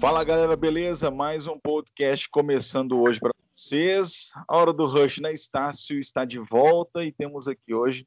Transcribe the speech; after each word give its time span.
Fala 0.00 0.22
galera, 0.22 0.54
beleza? 0.56 1.10
Mais 1.10 1.46
um 1.46 1.58
podcast 1.58 2.28
começando 2.28 3.00
hoje 3.00 3.18
para 3.18 3.32
vocês. 3.54 4.32
A 4.46 4.56
hora 4.56 4.72
do 4.72 4.84
Rush 4.84 5.18
na 5.18 5.32
Estácio 5.32 5.98
está 5.98 6.24
de 6.24 6.38
volta 6.38 7.02
e 7.02 7.10
temos 7.10 7.48
aqui 7.48 7.72
hoje 7.72 8.06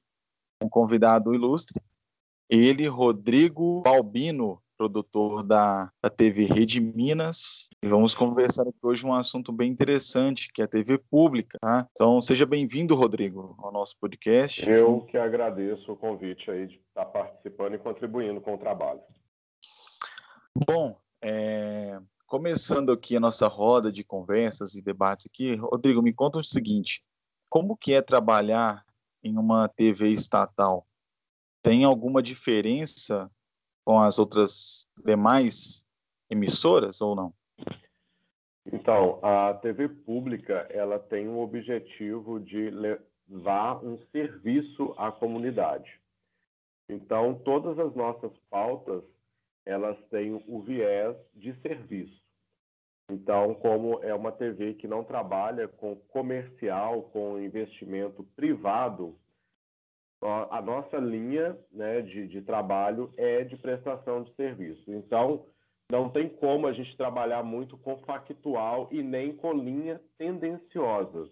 um 0.62 0.70
convidado 0.70 1.34
ilustre, 1.34 1.82
ele, 2.50 2.88
Rodrigo 2.88 3.82
Balbino, 3.82 4.62
produtor 4.78 5.44
da, 5.44 5.92
da 6.02 6.10
TV 6.10 6.46
Rede 6.46 6.80
Minas. 6.80 7.70
E 7.82 7.88
vamos 7.88 8.14
conversar 8.14 8.62
aqui 8.62 8.78
hoje 8.84 9.06
um 9.06 9.14
assunto 9.14 9.52
bem 9.52 9.72
interessante, 9.72 10.52
que 10.54 10.62
é 10.62 10.66
a 10.66 10.68
TV 10.68 10.98
pública. 10.98 11.58
Tá? 11.60 11.88
Então, 11.92 12.22
seja 12.22 12.46
bem-vindo, 12.46 12.96
Rodrigo, 12.96 13.56
ao 13.58 13.72
nosso 13.72 13.98
podcast. 14.00 14.70
Eu 14.70 15.02
que 15.02 15.18
agradeço 15.18 15.92
o 15.92 15.98
convite 15.98 16.50
aí 16.52 16.68
de 16.68 16.76
estar 16.76 17.06
participando 17.06 17.74
e 17.74 17.80
contribuindo 17.80 18.40
com 18.40 18.54
o 18.54 18.58
trabalho. 18.58 19.02
Bom, 20.66 20.98
é, 21.22 22.00
começando 22.28 22.92
aqui 22.92 23.16
a 23.16 23.20
nossa 23.20 23.48
roda 23.48 23.92
de 23.92 24.04
conversas 24.04 24.76
e 24.76 24.84
debates 24.84 25.28
aqui, 25.28 25.56
Rodrigo, 25.56 26.02
me 26.02 26.14
conta 26.14 26.38
o 26.38 26.44
seguinte: 26.44 27.04
como 27.50 27.76
que 27.76 27.94
é 27.94 28.02
trabalhar 28.02 28.86
em 29.24 29.38
uma 29.38 29.68
TV 29.68 30.10
estatal? 30.10 30.86
Tem 31.64 31.84
alguma 31.84 32.22
diferença 32.22 33.30
com 33.88 34.02
as 34.02 34.20
outras 34.20 34.86
demais 35.06 35.88
emissoras 36.30 37.00
ou 37.00 37.16
não? 37.16 37.34
Então, 38.66 39.18
a 39.24 39.54
TV 39.54 39.88
pública 39.88 40.68
ela 40.70 41.00
tem 41.00 41.30
o 41.30 41.40
objetivo 41.40 42.38
de 42.38 42.70
levar 42.70 43.82
um 43.82 43.98
serviço 44.12 44.94
à 44.98 45.10
comunidade. 45.10 46.02
Então, 46.90 47.36
todas 47.46 47.80
as 47.80 47.96
nossas 47.96 48.34
pautas 48.50 49.06
elas 49.66 49.98
têm 50.10 50.34
o 50.34 50.62
viés 50.62 51.16
de 51.34 51.54
serviço. 51.62 52.22
Então, 53.10 53.54
como 53.56 54.04
é 54.04 54.14
uma 54.14 54.34
TV 54.34 54.74
que 54.74 54.86
não 54.86 55.02
trabalha 55.02 55.66
com 55.66 55.96
comercial, 56.10 57.04
com 57.04 57.40
investimento 57.40 58.26
privado, 58.36 59.18
a 60.22 60.62
nossa 60.62 60.98
linha 60.98 61.58
né, 61.72 62.02
de, 62.02 62.28
de 62.28 62.42
trabalho 62.42 63.14
é 63.18 63.44
de 63.44 63.56
prestação 63.58 64.24
de 64.24 64.34
serviço. 64.36 64.92
Então, 64.92 65.46
não 65.92 66.10
tem 66.10 66.28
como 66.28 66.68
a 66.68 66.74
gente 66.74 66.98
trabalhar 66.98 67.44
muito 67.44 67.78
com 67.78 67.98
factual 68.00 68.90
e 68.92 69.02
nem 69.02 69.36
com 69.36 69.54
linhas 69.54 70.02
tendenciosas. 70.18 71.30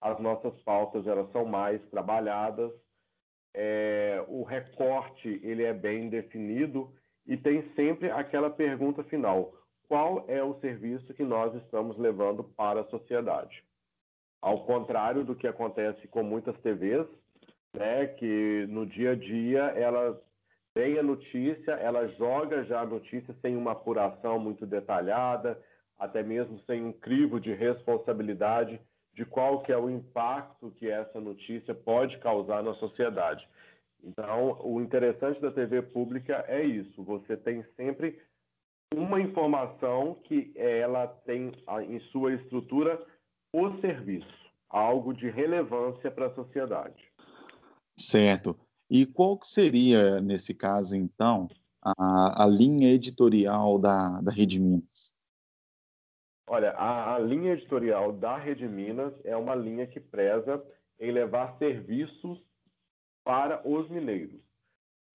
As 0.00 0.18
nossas 0.20 0.58
pautas 0.62 1.06
elas 1.06 1.30
são 1.32 1.44
mais 1.44 1.80
trabalhadas, 1.90 2.72
é, 3.54 4.24
o 4.26 4.42
recorte 4.42 5.40
ele 5.42 5.62
é 5.62 5.72
bem 5.72 6.08
definido 6.08 6.92
e 7.24 7.36
tem 7.36 7.62
sempre 7.74 8.10
aquela 8.10 8.50
pergunta 8.50 9.04
final: 9.04 9.54
qual 9.86 10.24
é 10.26 10.42
o 10.42 10.58
serviço 10.60 11.14
que 11.14 11.22
nós 11.22 11.54
estamos 11.62 11.96
levando 11.96 12.42
para 12.42 12.80
a 12.80 12.86
sociedade? 12.86 13.62
Ao 14.42 14.66
contrário 14.66 15.24
do 15.24 15.36
que 15.36 15.46
acontece 15.46 16.06
com 16.08 16.22
muitas 16.22 16.58
TVs, 16.58 17.06
né, 17.74 18.06
que 18.06 18.66
no 18.68 18.86
dia 18.86 19.12
a 19.12 19.14
dia 19.14 19.62
ela 19.76 20.20
tem 20.72 20.98
a 20.98 21.02
notícia, 21.02 21.72
ela 21.72 22.08
joga 22.08 22.64
já 22.64 22.80
a 22.80 22.86
notícia 22.86 23.34
sem 23.40 23.56
uma 23.56 23.72
apuração 23.72 24.38
muito 24.38 24.66
detalhada, 24.66 25.60
até 25.98 26.22
mesmo 26.22 26.58
sem 26.66 26.82
um 26.82 26.92
crivo 26.92 27.38
de 27.38 27.52
responsabilidade 27.52 28.80
de 29.14 29.24
qual 29.24 29.62
que 29.62 29.72
é 29.72 29.78
o 29.78 29.88
impacto 29.88 30.72
que 30.72 30.90
essa 30.90 31.20
notícia 31.20 31.74
pode 31.74 32.18
causar 32.18 32.62
na 32.62 32.74
sociedade. 32.74 33.46
Então, 34.02 34.60
o 34.62 34.80
interessante 34.80 35.40
da 35.40 35.50
TV 35.50 35.80
pública 35.82 36.44
é 36.48 36.62
isso. 36.62 37.02
Você 37.04 37.36
tem 37.36 37.64
sempre 37.76 38.20
uma 38.92 39.20
informação 39.20 40.16
que 40.24 40.52
ela 40.56 41.06
tem 41.06 41.52
em 41.88 42.00
sua 42.10 42.34
estrutura 42.34 43.00
o 43.52 43.78
serviço, 43.80 44.50
algo 44.68 45.14
de 45.14 45.30
relevância 45.30 46.10
para 46.10 46.26
a 46.26 46.34
sociedade. 46.34 47.03
Certo. 47.96 48.58
E 48.90 49.06
qual 49.06 49.38
seria, 49.42 50.20
nesse 50.20 50.54
caso, 50.54 50.96
então, 50.96 51.48
a, 51.82 52.44
a 52.44 52.46
linha 52.46 52.92
editorial 52.92 53.78
da, 53.78 54.20
da 54.20 54.30
Rede 54.30 54.60
Minas? 54.60 55.14
Olha, 56.46 56.72
a, 56.72 57.14
a 57.14 57.18
linha 57.18 57.52
editorial 57.52 58.12
da 58.12 58.36
Rede 58.36 58.68
Minas 58.68 59.14
é 59.24 59.36
uma 59.36 59.54
linha 59.54 59.86
que 59.86 59.98
preza 59.98 60.62
em 61.00 61.10
levar 61.10 61.56
serviços 61.58 62.42
para 63.24 63.66
os 63.66 63.88
mineiros. 63.88 64.40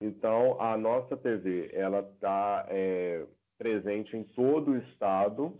Então, 0.01 0.59
a 0.59 0.77
nossa 0.77 1.15
TV 1.15 1.69
ela 1.73 1.99
está 1.99 2.65
é, 2.69 3.25
presente 3.57 4.15
em 4.15 4.23
todo 4.23 4.71
o 4.71 4.77
estado. 4.77 5.55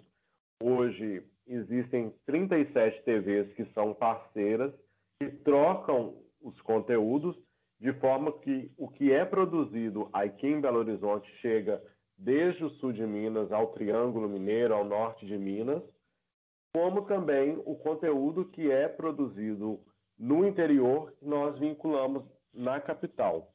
Hoje 0.64 1.24
existem 1.46 2.14
37 2.26 3.04
TVs 3.04 3.54
que 3.54 3.66
são 3.74 3.94
parceiras 3.94 4.74
que 5.20 5.30
trocam 5.30 6.16
os 6.42 6.60
conteúdos 6.62 7.38
de 7.80 7.94
forma 7.94 8.32
que 8.40 8.72
o 8.78 8.90
que 8.90 9.12
é 9.12 9.24
produzido 9.24 10.10
aqui 10.12 10.48
em 10.48 10.60
Belo 10.60 10.80
Horizonte 10.80 11.30
chega 11.38 11.82
desde 12.18 12.64
o 12.66 12.70
sul 12.72 12.92
de 12.92 13.06
Minas 13.06 13.52
ao 13.52 13.68
Triângulo 13.68 14.28
Mineiro, 14.28 14.74
ao 14.74 14.84
norte 14.84 15.26
de 15.26 15.38
Minas, 15.38 15.82
como 16.74 17.06
também 17.06 17.62
o 17.66 17.76
conteúdo 17.76 18.46
que 18.46 18.70
é 18.70 18.88
produzido 18.88 19.80
no 20.18 20.46
interior, 20.46 21.14
nós 21.22 21.58
vinculamos 21.58 22.24
na 22.54 22.80
capital. 22.82 23.54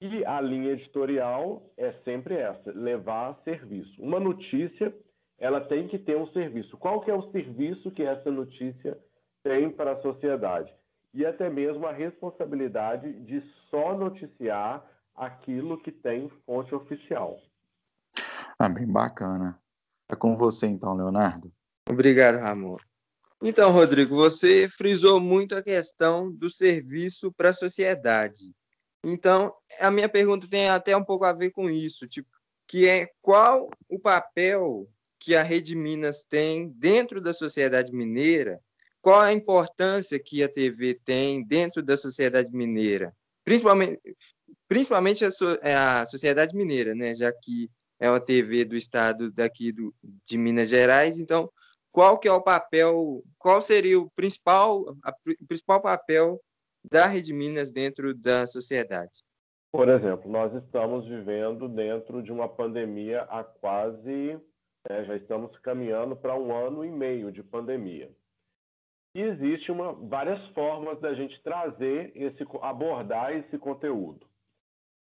E 0.00 0.24
a 0.24 0.40
linha 0.40 0.72
editorial 0.72 1.70
é 1.76 1.92
sempre 2.04 2.34
essa, 2.34 2.72
levar 2.72 3.38
serviço. 3.44 4.02
Uma 4.02 4.18
notícia, 4.18 4.92
ela 5.38 5.60
tem 5.60 5.86
que 5.86 5.98
ter 5.98 6.16
um 6.16 6.26
serviço. 6.28 6.76
Qual 6.78 7.02
que 7.02 7.10
é 7.10 7.14
o 7.14 7.30
serviço 7.30 7.90
que 7.92 8.02
essa 8.02 8.30
notícia 8.30 8.98
tem 9.44 9.70
para 9.70 9.92
a 9.92 10.02
sociedade? 10.02 10.74
E 11.14 11.26
até 11.26 11.50
mesmo 11.50 11.86
a 11.86 11.92
responsabilidade 11.92 13.12
de 13.24 13.42
só 13.70 13.96
noticiar 13.96 14.84
aquilo 15.14 15.80
que 15.82 15.92
tem 15.92 16.30
fonte 16.46 16.74
oficial. 16.74 17.38
Ah, 18.58 18.68
bem 18.68 18.86
bacana. 18.86 19.58
É 20.08 20.16
com 20.16 20.36
você 20.36 20.66
então, 20.66 20.94
Leonardo. 20.94 21.52
Obrigado, 21.88 22.38
Ramon. 22.38 22.76
Então, 23.42 23.72
Rodrigo, 23.72 24.14
você 24.14 24.68
frisou 24.68 25.20
muito 25.20 25.56
a 25.56 25.62
questão 25.62 26.30
do 26.30 26.48
serviço 26.48 27.32
para 27.32 27.48
a 27.48 27.54
sociedade. 27.54 28.54
Então, 29.04 29.52
a 29.80 29.90
minha 29.90 30.08
pergunta 30.08 30.48
tem 30.48 30.68
até 30.68 30.96
um 30.96 31.04
pouco 31.04 31.24
a 31.24 31.32
ver 31.32 31.50
com 31.50 31.68
isso, 31.68 32.06
tipo, 32.06 32.30
que 32.68 32.88
é 32.88 33.10
qual 33.20 33.68
o 33.88 33.98
papel 33.98 34.88
que 35.18 35.34
a 35.34 35.42
Rede 35.42 35.74
Minas 35.74 36.22
tem 36.22 36.68
dentro 36.68 37.20
da 37.20 37.34
sociedade 37.34 37.92
mineira? 37.92 38.60
Qual 39.02 39.20
a 39.20 39.32
importância 39.32 40.18
que 40.18 40.44
a 40.44 40.48
TV 40.48 40.94
tem 41.04 41.44
dentro 41.44 41.82
da 41.82 41.96
sociedade 41.96 42.52
mineira? 42.52 43.12
Principalmente, 43.44 44.00
principalmente 44.68 45.24
a, 45.24 45.30
so, 45.32 45.58
a 45.60 46.06
sociedade 46.06 46.56
mineira, 46.56 46.94
né? 46.94 47.12
Já 47.12 47.32
que 47.32 47.68
é 47.98 48.08
uma 48.08 48.20
TV 48.20 48.64
do 48.64 48.76
estado 48.76 49.30
daqui 49.32 49.72
do, 49.72 49.92
de 50.24 50.38
Minas 50.38 50.68
Gerais, 50.68 51.18
então 51.18 51.50
qual 51.90 52.18
que 52.18 52.26
é 52.26 52.32
o 52.32 52.40
papel, 52.40 53.22
qual 53.38 53.60
seria 53.60 54.00
o 54.00 54.10
principal, 54.12 54.96
a, 55.04 55.10
o 55.10 55.46
principal 55.46 55.82
papel 55.82 56.40
da 56.90 57.06
Rede 57.06 57.34
Minas 57.34 57.70
dentro 57.70 58.14
da 58.14 58.46
sociedade? 58.46 59.22
Por 59.70 59.88
exemplo, 59.88 60.30
nós 60.30 60.54
estamos 60.54 61.06
vivendo 61.06 61.68
dentro 61.68 62.22
de 62.22 62.30
uma 62.30 62.48
pandemia 62.48 63.22
há 63.22 63.42
quase, 63.42 64.38
é, 64.88 65.04
já 65.04 65.16
estamos 65.16 65.56
caminhando 65.58 66.14
para 66.14 66.36
um 66.38 66.54
ano 66.54 66.84
e 66.84 66.90
meio 66.90 67.32
de 67.32 67.42
pandemia. 67.42 68.10
E 69.14 69.20
existe 69.20 69.70
uma, 69.70 69.92
várias 69.92 70.44
formas 70.48 70.98
da 71.00 71.12
gente 71.14 71.40
trazer 71.42 72.12
esse, 72.16 72.44
abordar 72.62 73.32
esse 73.32 73.58
conteúdo. 73.58 74.26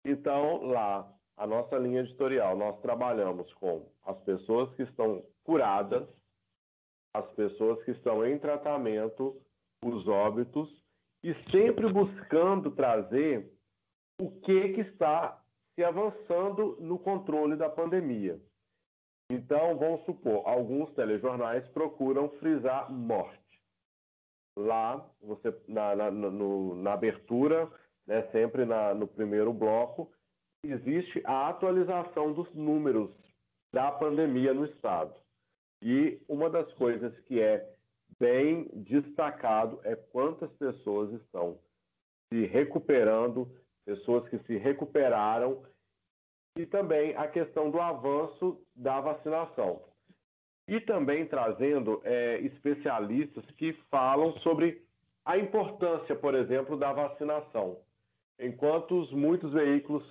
Então, 0.04 0.64
lá, 0.64 1.10
a 1.36 1.46
nossa 1.46 1.78
linha 1.78 2.00
editorial, 2.00 2.56
nós 2.56 2.80
trabalhamos 2.80 3.52
com 3.54 3.88
as 4.04 4.18
pessoas 4.22 4.74
que 4.74 4.82
estão 4.82 5.24
curadas, 5.44 6.08
as 7.14 7.26
pessoas 7.32 7.82
que 7.84 7.92
estão 7.92 8.26
em 8.26 8.38
tratamento, 8.38 9.40
os 9.84 10.06
óbitos, 10.08 10.68
e 11.22 11.32
sempre 11.50 11.90
buscando 11.92 12.72
trazer 12.72 13.50
o 14.20 14.30
que, 14.40 14.74
que 14.74 14.80
está 14.82 15.40
se 15.74 15.84
avançando 15.84 16.76
no 16.80 16.98
controle 16.98 17.56
da 17.56 17.68
pandemia. 17.68 18.38
Então, 19.30 19.76
vamos 19.78 20.04
supor, 20.04 20.46
alguns 20.46 20.92
telejornais 20.94 21.66
procuram 21.68 22.28
frisar 22.40 22.92
morte. 22.92 23.43
Lá, 24.56 25.04
você 25.20 25.54
na, 25.66 25.96
na, 25.96 26.10
no, 26.10 26.74
na 26.76 26.92
abertura, 26.92 27.68
né, 28.06 28.22
sempre 28.30 28.64
na, 28.64 28.94
no 28.94 29.06
primeiro 29.06 29.52
bloco, 29.52 30.12
existe 30.64 31.20
a 31.24 31.48
atualização 31.48 32.32
dos 32.32 32.52
números 32.54 33.10
da 33.72 33.90
pandemia 33.90 34.54
no 34.54 34.64
estado. 34.64 35.14
E 35.82 36.20
uma 36.28 36.48
das 36.48 36.72
coisas 36.74 37.18
que 37.20 37.40
é 37.40 37.68
bem 38.18 38.68
destacado 38.72 39.80
é 39.82 39.96
quantas 39.96 40.50
pessoas 40.52 41.12
estão 41.20 41.58
se 42.32 42.46
recuperando, 42.46 43.50
pessoas 43.84 44.28
que 44.28 44.38
se 44.44 44.56
recuperaram, 44.56 45.62
e 46.56 46.64
também 46.66 47.16
a 47.16 47.26
questão 47.26 47.70
do 47.70 47.80
avanço 47.80 48.64
da 48.74 49.00
vacinação. 49.00 49.82
E 50.66 50.80
também 50.80 51.26
trazendo 51.26 52.00
é, 52.04 52.38
especialistas 52.38 53.44
que 53.58 53.72
falam 53.90 54.32
sobre 54.38 54.82
a 55.24 55.38
importância, 55.38 56.14
por 56.16 56.34
exemplo, 56.34 56.76
da 56.76 56.92
vacinação. 56.92 57.78
Enquanto 58.38 59.08
muitos 59.12 59.52
veículos 59.52 60.02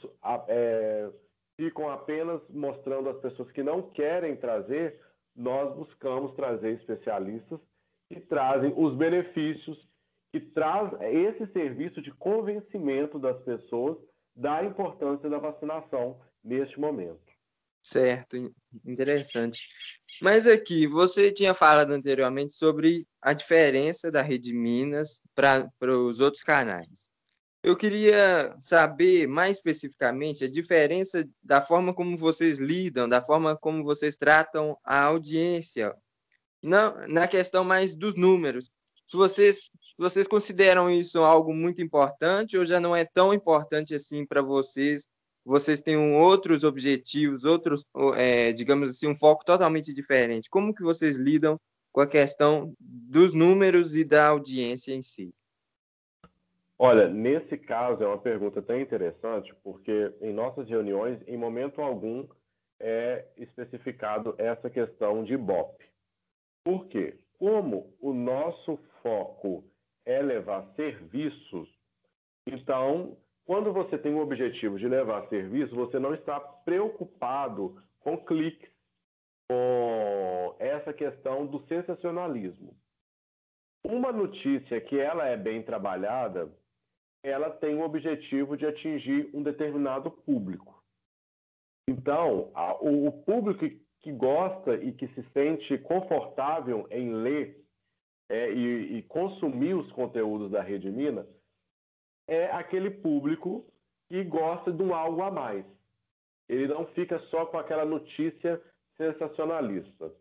é, 0.48 1.10
ficam 1.58 1.90
apenas 1.90 2.42
mostrando 2.50 3.10
as 3.10 3.18
pessoas 3.20 3.52
que 3.52 3.62
não 3.62 3.82
querem 3.82 4.36
trazer, 4.36 5.00
nós 5.36 5.76
buscamos 5.76 6.34
trazer 6.36 6.74
especialistas 6.76 7.60
que 8.10 8.20
trazem 8.22 8.74
os 8.76 8.96
benefícios, 8.96 9.78
que 10.32 10.40
traz 10.40 10.92
esse 11.02 11.48
serviço 11.48 12.02
de 12.02 12.12
convencimento 12.12 13.20
das 13.20 13.40
pessoas 13.44 13.98
da 14.36 14.64
importância 14.64 15.30
da 15.30 15.38
vacinação 15.38 16.20
neste 16.44 16.80
momento. 16.80 17.33
Certo, 17.84 18.38
interessante. 18.86 19.68
Mas 20.22 20.48
aqui, 20.48 20.88
você 20.88 21.34
tinha 21.34 21.54
falado 21.54 21.92
anteriormente 21.92 22.54
sobre 22.54 23.06
a 23.22 23.34
diferença 23.34 24.10
da 24.10 24.22
Rede 24.22 24.54
Minas 24.54 25.22
para 25.36 25.70
os 26.00 26.22
outros 26.22 26.42
canais. 26.44 27.12
Eu 27.62 27.76
queria 27.76 28.58
saber 28.62 29.28
mais 29.28 29.58
especificamente 29.58 30.46
a 30.46 30.50
diferença 30.50 31.28
da 31.42 31.62
forma 31.62 31.94
como 31.94 32.18
vocês 32.18 32.58
lidam, 32.58 33.08
da 33.08 33.22
forma 33.22 33.58
como 33.58 33.84
vocês 33.84 34.16
tratam 34.16 34.78
a 34.84 35.04
audiência, 35.04 35.94
não, 36.62 36.96
na 37.08 37.28
questão 37.28 37.66
mais 37.66 37.96
dos 37.96 38.16
números. 38.16 38.72
Se 39.08 39.18
vocês, 39.18 39.70
vocês 39.98 40.26
consideram 40.26 40.90
isso 40.90 41.20
algo 41.20 41.54
muito 41.54 41.82
importante 41.82 42.58
ou 42.58 42.66
já 42.66 42.80
não 42.80 42.96
é 42.96 43.04
tão 43.04 43.34
importante 43.34 43.94
assim 43.94 44.26
para 44.26 44.42
vocês 44.42 45.06
vocês 45.46 45.82
têm 45.82 45.98
outros 46.16 46.64
objetivos, 46.64 47.44
outros, 47.44 47.86
é, 48.16 48.52
digamos 48.54 48.90
assim, 48.90 49.08
um 49.08 49.16
foco 49.16 49.44
totalmente 49.44 49.94
diferente. 49.94 50.50
Como 50.50 50.74
que 50.74 50.84
vocês 50.84 51.18
lidam 51.18 51.60
com 51.92 52.02
a 52.02 52.08
questão 52.08 52.74
dos 52.80 53.34
números 53.34 53.96
e 53.96 54.04
da 54.04 54.28
audiência 54.28 54.94
em 54.94 55.02
si? 55.02 55.34
Olha, 56.80 57.08
nesse 57.08 57.58
caso 57.58 58.04
é 58.04 58.08
uma 58.08 58.18
pergunta 58.18 58.60
até 58.60 58.80
interessante, 58.82 59.54
porque 59.64 60.12
em 60.22 60.34
nossas 60.34 60.68
reuniões, 60.68 61.20
em 61.28 61.38
momento 61.38 61.82
algum, 61.82 62.28
é 62.80 63.26
especificado 63.38 64.36
essa 64.38 64.70
questão 64.70 65.24
de 65.24 65.34
Ibope. 65.34 65.86
Por 66.66 66.88
quê? 66.88 67.18
Como 67.38 67.94
o 68.02 68.14
nosso 68.14 68.80
foco 69.02 69.64
é 70.06 70.22
levar 70.22 70.66
serviços, 70.76 71.70
então 72.48 73.18
quando 73.46 73.74
você 73.74 73.98
tem 73.98 74.14
o 74.14 74.22
objetivo 74.22 74.80
de 74.80 74.88
levar 74.88 75.28
serviço, 75.28 75.76
você 75.76 76.00
não 76.00 76.14
está 76.14 76.40
preocupado 76.40 77.82
com 78.00 78.18
cliques, 78.18 78.72
com 79.50 80.56
essa 80.60 80.94
questão 80.94 81.46
do 81.46 81.60
sensacionalismo. 81.68 82.76
Uma 83.86 84.12
notícia 84.14 84.80
que 84.80 84.98
ela 84.98 85.28
é 85.28 85.36
bem 85.36 85.62
trabalhada, 85.62 86.50
ela 87.22 87.50
tem 87.50 87.76
o 87.76 87.84
objetivo 87.84 88.56
de 88.56 88.66
atingir 88.66 89.30
um 89.34 89.44
determinado 89.44 90.10
público. 90.10 90.82
Então, 91.90 92.50
a, 92.54 92.76
o, 92.82 93.08
o 93.08 93.24
público 93.24 93.60
que, 94.02 94.12
gosta 94.12 94.76
e 94.76 94.94
que 94.94 95.08
se 95.10 95.24
sente 95.32 95.78
confortável 95.80 96.88
em 96.90 97.14
ler 97.14 97.62
é, 98.30 98.52
e, 98.54 98.98
e 98.98 99.04
consumir 99.04 99.74
os 99.74 99.92
conteúdos 99.92 100.52
da 100.52 100.62
Rede 100.62 100.90
Minas 100.90 101.28
é 102.28 102.46
aquele 102.52 102.90
público 102.90 103.66
que 104.10 104.24
gosta 104.24 104.72
de 104.72 104.82
um 104.82 104.94
algo 104.94 105.22
a 105.22 105.32
mais. 105.32 105.66
Ele 106.48 106.68
não 106.68 106.86
fica 106.88 107.20
só 107.30 107.46
com 107.46 107.58
aquela 107.58 107.86
notícia 107.86 108.62
sensacionalista. 108.98 110.12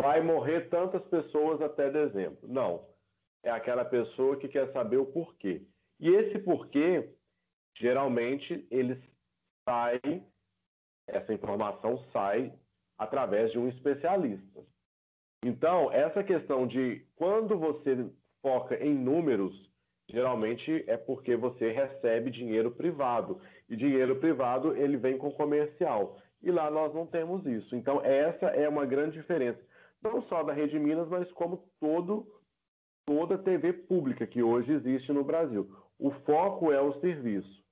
Vai 0.00 0.20
morrer 0.20 0.68
tantas 0.68 1.02
pessoas 1.06 1.60
até 1.60 1.90
dezembro. 1.90 2.48
Não. 2.48 2.88
É 3.42 3.50
aquela 3.50 3.84
pessoa 3.84 4.36
que 4.36 4.48
quer 4.48 4.70
saber 4.72 4.98
o 4.98 5.06
porquê. 5.06 5.62
E 5.98 6.08
esse 6.08 6.38
porquê, 6.38 7.10
geralmente, 7.76 8.66
eles 8.70 8.98
saem, 9.64 10.26
essa 11.06 11.32
informação 11.32 12.04
sai 12.12 12.52
através 12.98 13.50
de 13.52 13.58
um 13.58 13.68
especialista. 13.68 14.60
Então, 15.42 15.90
essa 15.90 16.22
questão 16.22 16.66
de 16.66 17.04
quando 17.16 17.58
você 17.58 18.10
foca 18.42 18.76
em 18.76 18.94
números, 18.94 19.69
geralmente 20.10 20.84
é 20.86 20.96
porque 20.96 21.36
você 21.36 21.70
recebe 21.70 22.30
dinheiro 22.30 22.70
privado. 22.70 23.40
E 23.68 23.76
dinheiro 23.76 24.16
privado, 24.16 24.76
ele 24.76 24.96
vem 24.96 25.16
com 25.16 25.30
comercial. 25.30 26.18
E 26.42 26.50
lá 26.50 26.70
nós 26.70 26.92
não 26.94 27.06
temos 27.06 27.46
isso. 27.46 27.76
Então, 27.76 28.00
essa 28.04 28.46
é 28.46 28.68
uma 28.68 28.84
grande 28.84 29.16
diferença. 29.18 29.60
Não 30.02 30.22
só 30.22 30.42
da 30.42 30.52
Rede 30.52 30.78
Minas, 30.78 31.08
mas 31.08 31.30
como 31.32 31.62
todo, 31.78 32.26
toda 33.06 33.38
TV 33.38 33.72
pública 33.72 34.26
que 34.26 34.42
hoje 34.42 34.72
existe 34.72 35.12
no 35.12 35.22
Brasil. 35.22 35.70
O 35.98 36.10
foco 36.24 36.72
é 36.72 36.80
o 36.80 36.98
serviço. 37.00 37.62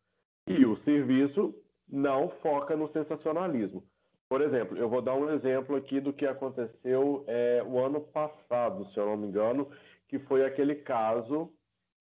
E 0.47 0.65
o 0.65 0.77
serviço 0.83 1.55
não 1.89 2.29
foca 2.43 2.77
no 2.77 2.91
sensacionalismo. 2.93 3.83
Por 4.29 4.43
exemplo, 4.43 4.77
eu 4.77 4.91
vou 4.91 5.01
dar 5.01 5.15
um 5.15 5.31
exemplo 5.33 5.75
aqui 5.75 6.01
do 6.01 6.13
que 6.13 6.27
aconteceu 6.27 7.25
é, 7.27 7.65
o 7.67 7.79
ano 7.79 8.01
passado, 8.01 8.85
se 8.93 9.01
eu 9.01 9.07
não 9.07 9.17
me 9.17 9.27
engano, 9.27 9.71
que 10.09 10.19
foi 10.21 10.45
aquele 10.45 10.75
caso 10.75 11.51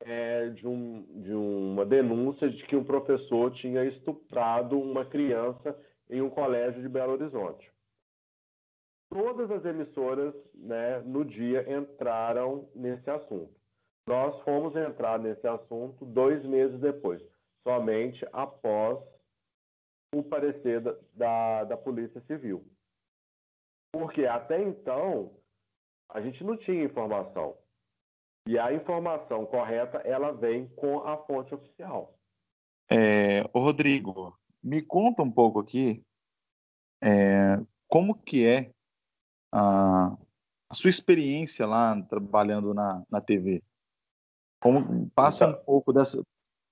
é, 0.02 0.50
de, 0.50 0.68
um, 0.68 1.22
de 1.22 1.34
uma 1.34 1.86
denúncia 1.86 2.50
de 2.50 2.66
que 2.66 2.76
um 2.76 2.84
professor 2.84 3.52
tinha 3.54 3.84
estuprado 3.86 4.80
uma 4.80 5.06
criança 5.06 5.78
em 6.10 6.22
um 6.22 6.30
colégio 6.30 6.82
de 6.82 6.90
Belo 6.90 7.14
Horizonte. 7.14 7.72
Todas 9.10 9.50
as 9.52 9.64
emissoras, 9.66 10.34
né, 10.54 11.00
no 11.00 11.24
dia, 11.24 11.66
entraram 11.72 12.70
nesse 12.76 13.10
assunto. 13.10 13.56
Nós 14.08 14.42
fomos 14.44 14.76
entrar 14.76 15.20
nesse 15.20 15.46
assunto 15.48 16.06
dois 16.06 16.44
meses 16.46 16.80
depois, 16.80 17.22
somente 17.64 18.26
após 18.32 19.00
o 20.14 20.24
parecer 20.24 20.80
da, 20.80 20.96
da, 21.14 21.64
da 21.66 21.78
Polícia 21.78 22.22
Civil. 22.22 22.66
Porque 23.92 24.26
até 24.26 24.62
então, 24.62 25.36
a 26.10 26.22
gente 26.22 26.44
não 26.44 26.56
tinha 26.58 26.84
informação. 26.84 27.58
E 28.48 28.58
a 28.58 28.74
informação 28.74 29.46
correta, 29.46 29.98
ela 30.00 30.32
vem 30.32 30.68
com 30.70 31.00
a 31.00 31.18
fonte 31.18 31.54
oficial. 31.54 32.18
É, 32.90 33.42
Rodrigo, 33.54 34.38
me 34.64 34.82
conta 34.82 35.22
um 35.22 35.30
pouco 35.30 35.60
aqui 35.60 36.02
é, 37.04 37.58
como 37.90 38.16
que 38.16 38.48
é 38.48 38.72
a, 39.54 40.16
a, 40.70 40.74
sua 40.74 40.90
experiência 40.90 41.68
lá 41.68 42.02
trabalhando 42.04 42.74
na, 42.74 43.04
na 43.10 43.20
TV. 43.20 43.62
Como, 44.62 45.10
passa 45.12 45.46
então, 45.46 45.60
um 45.60 45.66
pouco 45.66 45.92
dessa 45.92 46.24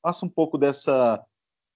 passa 0.01 0.25
um 0.25 0.29
pouco 0.29 0.58
dessa 0.58 1.25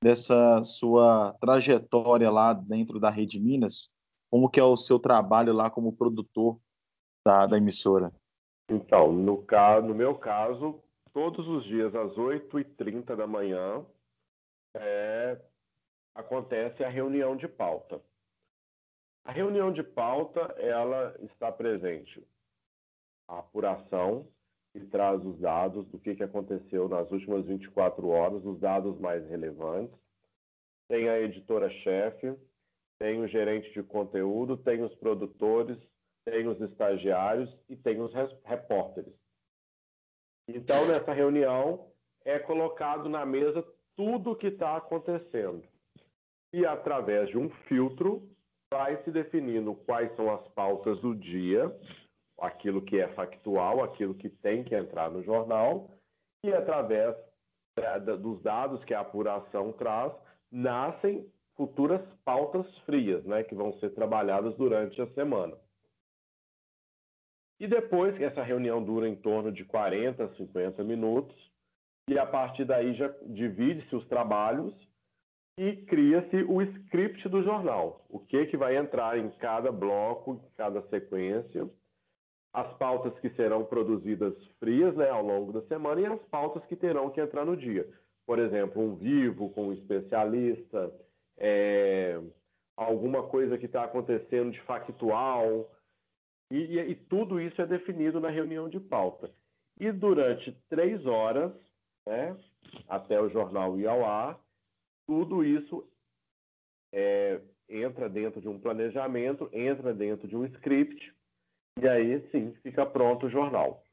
dessa 0.01 0.63
sua 0.63 1.33
trajetória 1.41 2.31
lá 2.31 2.53
dentro 2.53 3.01
da 3.01 3.09
Rede 3.09 3.37
Minas, 3.37 3.91
como 4.31 4.49
que 4.49 4.59
é 4.59 4.63
o 4.63 4.77
seu 4.77 4.97
trabalho 4.97 5.51
lá 5.51 5.69
como 5.69 5.91
produtor 5.91 6.57
da, 7.25 7.45
da 7.45 7.57
emissora? 7.57 8.13
Então, 8.69 9.11
no, 9.11 9.43
caso, 9.43 9.87
no 9.87 9.95
meu 9.95 10.15
caso, 10.15 10.79
todos 11.11 11.47
os 11.47 11.63
dias 11.65 11.93
às 11.95 12.13
8h30 12.13 13.15
da 13.15 13.25
manhã 13.25 13.83
é, 14.75 15.41
acontece 16.13 16.83
a 16.83 16.89
reunião 16.89 17.35
de 17.35 17.47
pauta. 17.47 17.99
A 19.25 19.31
reunião 19.31 19.71
de 19.71 19.81
pauta, 19.81 20.41
ela 20.57 21.15
está 21.21 21.51
presente 21.51 22.23
a 23.27 23.39
apuração, 23.39 24.27
que 24.71 24.85
traz 24.85 25.23
os 25.25 25.39
dados 25.39 25.87
do 25.87 25.99
que, 25.99 26.15
que 26.15 26.23
aconteceu 26.23 26.87
nas 26.87 27.09
últimas 27.11 27.45
24 27.45 28.07
horas, 28.07 28.45
os 28.45 28.59
dados 28.59 28.99
mais 28.99 29.27
relevantes. 29.27 29.97
Tem 30.87 31.09
a 31.09 31.19
editora-chefe, 31.19 32.35
tem 32.99 33.21
o 33.21 33.27
gerente 33.27 33.71
de 33.71 33.83
conteúdo, 33.83 34.57
tem 34.57 34.83
os 34.83 34.93
produtores, 34.95 35.77
tem 36.25 36.47
os 36.47 36.59
estagiários 36.61 37.49
e 37.69 37.75
tem 37.75 37.99
os 38.01 38.11
repórteres. 38.43 39.13
Então, 40.47 40.87
nessa 40.87 41.13
reunião, 41.13 41.87
é 42.25 42.39
colocado 42.39 43.07
na 43.07 43.25
mesa 43.25 43.65
tudo 43.95 44.31
o 44.31 44.35
que 44.35 44.47
está 44.47 44.77
acontecendo. 44.77 45.63
E, 46.53 46.65
através 46.65 47.29
de 47.29 47.37
um 47.37 47.49
filtro, 47.67 48.27
vai 48.71 49.01
se 49.03 49.11
definindo 49.11 49.75
quais 49.75 50.15
são 50.15 50.33
as 50.33 50.47
pautas 50.49 50.99
do 51.01 51.15
dia, 51.15 51.75
aquilo 52.39 52.81
que 52.81 52.99
é 52.99 53.07
factual, 53.09 53.83
aquilo 53.83 54.15
que 54.15 54.29
tem 54.29 54.63
que 54.63 54.75
entrar 54.75 55.11
no 55.11 55.23
jornal, 55.23 55.89
e 56.43 56.53
através 56.53 57.15
dos 58.19 58.41
dados 58.41 58.83
que 58.83 58.93
a 58.93 59.01
apuração 59.01 59.71
traz, 59.73 60.13
nascem 60.51 61.25
futuras 61.55 62.01
pautas 62.23 62.65
frias, 62.79 63.23
né, 63.25 63.43
que 63.43 63.55
vão 63.55 63.73
ser 63.79 63.93
trabalhadas 63.93 64.55
durante 64.55 65.01
a 65.01 65.07
semana. 65.13 65.57
E 67.59 67.67
depois, 67.67 68.19
essa 68.21 68.41
reunião 68.41 68.81
dura 68.81 69.07
em 69.07 69.15
torno 69.15 69.51
de 69.51 69.65
40, 69.65 70.35
50 70.35 70.83
minutos, 70.83 71.35
e 72.09 72.17
a 72.17 72.25
partir 72.25 72.65
daí 72.65 72.93
já 72.95 73.13
divide-se 73.27 73.95
os 73.95 74.07
trabalhos 74.07 74.73
e 75.57 75.75
cria-se 75.75 76.37
o 76.43 76.61
script 76.61 77.27
do 77.27 77.43
jornal. 77.43 78.05
O 78.09 78.17
que, 78.19 78.45
que 78.45 78.57
vai 78.57 78.77
entrar 78.77 79.17
em 79.17 79.29
cada 79.31 79.71
bloco, 79.71 80.35
em 80.35 80.55
cada 80.55 80.81
sequência, 80.83 81.69
as 82.53 82.71
pautas 82.77 83.13
que 83.19 83.29
serão 83.31 83.65
produzidas 83.65 84.33
frias 84.59 84.95
né, 84.95 85.09
ao 85.09 85.23
longo 85.23 85.51
da 85.51 85.61
semana 85.63 86.01
e 86.01 86.05
as 86.05 86.21
pautas 86.29 86.65
que 86.65 86.75
terão 86.75 87.09
que 87.09 87.21
entrar 87.21 87.45
no 87.45 87.55
dia. 87.55 87.87
Por 88.25 88.39
exemplo, 88.39 88.81
um 88.81 88.95
vivo 88.95 89.49
com 89.49 89.67
um 89.67 89.73
especialista, 89.73 90.91
é, 91.37 92.19
alguma 92.75 93.23
coisa 93.23 93.57
que 93.57 93.65
está 93.65 93.83
acontecendo 93.83 94.51
de 94.51 94.61
factual, 94.61 95.69
e, 96.51 96.57
e, 96.57 96.79
e, 96.79 96.95
tudo 96.95 97.39
isso 97.39 97.61
é 97.61 97.65
definido 97.65 98.19
na 98.19 98.29
reunião 98.29 98.67
de 98.69 98.79
pauta. 98.79 99.31
E 99.79 99.91
durante 99.91 100.51
três 100.67 101.05
horas, 101.05 101.53
né, 102.05 102.35
até 102.87 103.21
o 103.21 103.29
jornal 103.29 103.79
ir 103.79 103.87
ao 103.87 104.03
ar, 104.03 104.39
tudo 105.07 105.43
isso 105.43 105.87
é, 106.91 107.39
entra 107.67 108.09
dentro 108.09 108.41
de 108.41 108.47
um 108.47 108.59
planejamento, 108.59 109.49
entra 109.53 109.93
dentro 109.93 110.27
de 110.27 110.35
um 110.35 110.45
script, 110.45 111.13
e 111.81 111.87
aí 111.87 112.27
sim 112.31 112.53
fica 112.63 112.85
pronto 112.85 113.27
o 113.27 113.29
jornal. 113.29 113.83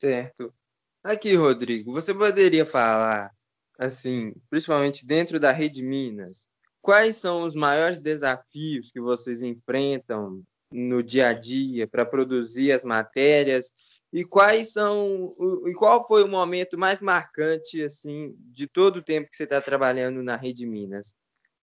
Certo. 0.00 0.54
Aqui, 1.02 1.34
Rodrigo, 1.34 1.92
você 1.92 2.14
poderia 2.14 2.64
falar, 2.64 3.32
assim, 3.78 4.34
principalmente 4.48 5.06
dentro 5.06 5.38
da 5.38 5.52
Rede 5.52 5.82
Minas, 5.82 6.48
quais 6.80 7.16
são 7.16 7.42
os 7.42 7.54
maiores 7.54 8.00
desafios 8.00 8.90
que 8.90 9.00
vocês 9.00 9.42
enfrentam 9.42 10.42
no 10.70 11.02
dia 11.02 11.28
a 11.28 11.32
dia 11.32 11.86
para 11.86 12.04
produzir 12.04 12.72
as 12.72 12.84
matérias 12.84 13.72
e 14.12 14.24
quais 14.24 14.72
são 14.72 15.34
e 15.66 15.74
qual 15.74 16.06
foi 16.06 16.24
o 16.24 16.28
momento 16.28 16.78
mais 16.78 17.00
marcante 17.00 17.82
assim 17.82 18.34
de 18.38 18.66
todo 18.66 18.96
o 18.96 19.02
tempo 19.02 19.28
que 19.28 19.36
você 19.36 19.44
está 19.44 19.60
trabalhando 19.60 20.22
na 20.22 20.36
Rede 20.36 20.66
Minas? 20.66 21.14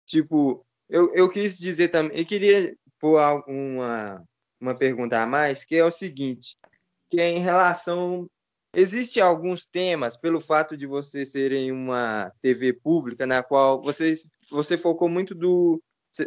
Tipo, 0.07 0.65
eu, 0.89 1.13
eu 1.15 1.29
quis 1.29 1.59
dizer 1.59 1.89
também, 1.89 2.19
eu 2.19 2.27
queria 2.27 2.77
pôr 2.99 3.19
uma 3.47 4.23
uma 4.61 4.75
pergunta 4.75 5.23
a 5.23 5.27
mais, 5.27 5.65
que 5.65 5.75
é 5.75 5.85
o 5.85 5.91
seguinte, 5.91 6.55
que 7.09 7.19
é 7.21 7.31
em 7.31 7.39
relação 7.39 8.29
existe 8.75 9.21
alguns 9.21 9.67
temas 9.67 10.17
pelo 10.17 10.41
fato 10.41 10.77
de 10.77 10.87
vocês 10.87 11.31
serem 11.33 11.73
uma 11.73 12.33
TV 12.41 12.73
pública 12.73 13.27
na 13.27 13.43
qual 13.43 13.83
vocês 13.83 14.27
você 14.51 14.77
focou 14.77 15.09
muito 15.09 15.35
do 15.35 15.83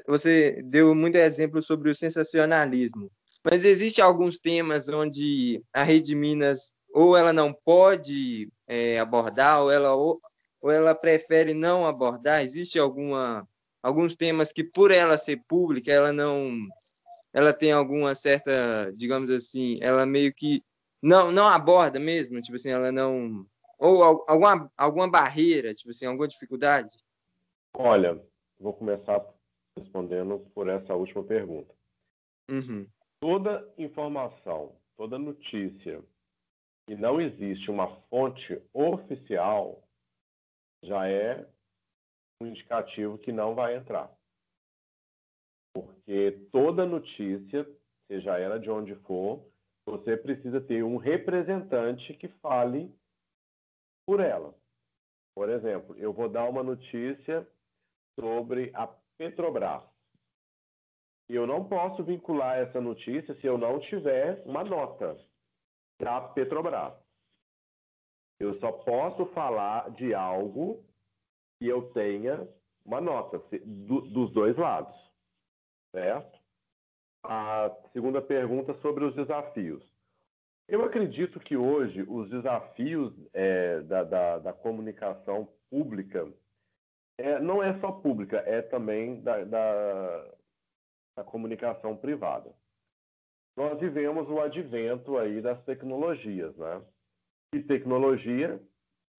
você 0.07 0.61
deu 0.63 0.93
muito 0.95 1.15
exemplo 1.17 1.61
sobre 1.61 1.89
o 1.89 1.95
sensacionalismo, 1.95 3.11
mas 3.43 3.65
existe 3.65 4.01
alguns 4.01 4.39
temas 4.39 4.87
onde 4.87 5.61
a 5.73 5.83
Rede 5.83 6.15
Minas 6.15 6.71
ou 6.93 7.17
ela 7.17 7.33
não 7.33 7.53
pode 7.53 8.49
é, 8.67 8.99
abordar 8.99 9.63
ou 9.63 9.71
ela 9.71 9.93
ou, 9.93 10.19
ou 10.61 10.71
ela 10.71 10.95
prefere 10.95 11.53
não 11.53 11.85
abordar. 11.85 12.43
Existe 12.43 12.79
alguma 12.79 13.47
alguns 13.81 14.15
temas 14.15 14.53
que 14.53 14.63
por 14.63 14.91
ela 14.91 15.17
ser 15.17 15.41
pública 15.47 15.91
ela 15.91 16.13
não 16.13 16.55
ela 17.33 17.51
tem 17.51 17.71
alguma 17.71 18.13
certa, 18.13 18.93
digamos 18.95 19.29
assim, 19.29 19.79
ela 19.81 20.05
meio 20.05 20.33
que 20.33 20.61
não 21.01 21.31
não 21.31 21.47
aborda 21.47 21.99
mesmo, 21.99 22.39
tipo 22.41 22.55
assim, 22.55 22.69
ela 22.69 22.91
não 22.91 23.45
ou 23.77 24.03
alguma 24.03 24.71
alguma 24.77 25.09
barreira, 25.09 25.73
tipo 25.73 25.89
assim, 25.89 26.05
alguma 26.05 26.27
dificuldade? 26.27 26.95
Olha, 27.75 28.21
vou 28.57 28.73
começar 28.73 29.19
respondendo 29.77 30.39
por 30.53 30.67
essa 30.67 30.93
última 30.95 31.23
pergunta. 31.23 31.73
Uhum. 32.49 32.87
Toda 33.19 33.73
informação, 33.77 34.75
toda 34.97 35.17
notícia 35.17 36.03
que 36.87 36.95
não 36.95 37.21
existe 37.21 37.71
uma 37.71 37.95
fonte 38.07 38.61
oficial 38.73 39.81
já 40.83 41.07
é 41.07 41.47
um 42.41 42.47
indicativo 42.47 43.17
que 43.17 43.31
não 43.31 43.55
vai 43.55 43.77
entrar. 43.77 44.11
Porque 45.73 46.47
toda 46.51 46.85
notícia, 46.85 47.65
seja 48.07 48.37
ela 48.37 48.59
de 48.59 48.69
onde 48.69 48.93
for, 48.95 49.43
você 49.85 50.15
precisa 50.17 50.61
ter 50.61 50.83
um 50.83 50.97
representante 50.97 52.13
que 52.13 52.27
fale 52.27 52.93
por 54.05 54.19
ela. 54.19 54.53
Por 55.35 55.49
exemplo, 55.49 55.95
eu 55.97 56.13
vou 56.13 56.29
dar 56.29 56.47
uma 56.47 56.61
notícia 56.61 57.47
sobre 58.19 58.71
a 58.75 58.85
Petrobras. 59.17 59.83
E 61.29 61.35
eu 61.35 61.47
não 61.47 61.67
posso 61.67 62.03
vincular 62.03 62.57
essa 62.57 62.81
notícia 62.81 63.33
se 63.35 63.47
eu 63.47 63.57
não 63.57 63.79
tiver 63.79 64.43
uma 64.45 64.63
nota 64.63 65.17
da 65.99 66.21
Petrobras. 66.21 66.93
Eu 68.39 68.59
só 68.59 68.71
posso 68.71 69.25
falar 69.27 69.89
de 69.91 70.13
algo 70.13 70.83
que 71.57 71.67
eu 71.67 71.93
tenha 71.93 72.47
uma 72.85 72.99
nota 72.99 73.41
do, 73.65 74.01
dos 74.01 74.31
dois 74.33 74.57
lados, 74.57 74.95
certo? 75.91 76.39
A 77.23 77.71
segunda 77.93 78.21
pergunta 78.21 78.73
sobre 78.81 79.05
os 79.05 79.15
desafios. 79.15 79.81
Eu 80.67 80.83
acredito 80.83 81.39
que 81.39 81.55
hoje 81.55 82.03
os 82.03 82.29
desafios 82.29 83.13
é, 83.33 83.81
da, 83.81 84.03
da, 84.03 84.39
da 84.39 84.53
comunicação 84.53 85.47
pública 85.69 86.27
é, 87.17 87.39
não 87.39 87.61
é 87.61 87.79
só 87.79 87.91
pública, 87.91 88.37
é 88.39 88.61
também 88.61 89.21
da, 89.21 89.43
da, 89.43 90.31
da, 91.17 91.23
comunicação 91.23 91.95
privada. 91.95 92.53
Nós 93.55 93.79
vivemos 93.79 94.27
o 94.29 94.39
advento 94.39 95.17
aí 95.17 95.41
das 95.41 95.63
tecnologias, 95.63 96.55
né? 96.57 96.83
E 97.53 97.61
tecnologia 97.61 98.59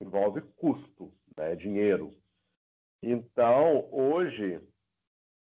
envolve 0.02 0.40
custo, 0.56 1.12
né? 1.36 1.54
dinheiro. 1.54 2.12
Então, 3.02 3.88
hoje, 3.92 4.60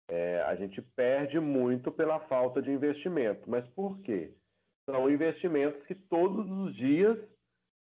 é, 0.07 0.41
a 0.41 0.55
gente 0.55 0.81
perde 0.81 1.39
muito 1.39 1.91
pela 1.91 2.19
falta 2.27 2.61
de 2.61 2.69
investimento. 2.69 3.49
Mas 3.49 3.67
por 3.69 3.99
quê? 4.01 4.33
São 4.87 5.09
investimentos 5.09 5.83
que 5.87 5.95
todos 5.95 6.49
os 6.49 6.75
dias 6.75 7.17